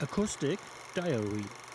[0.00, 0.58] Acoustic
[0.94, 1.67] Diary